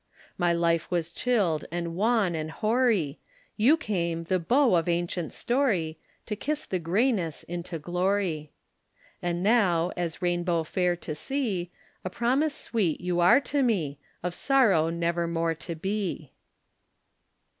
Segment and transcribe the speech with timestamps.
[0.35, 3.19] My life was chilled and wan and hoary,
[3.55, 8.51] You came, the Bow of ancient story, To kiss the grayness into glory.
[9.21, 11.69] And now, as Rainbow fair to see,
[12.03, 16.31] A promise sweet you are to me Of sorrow never more to be.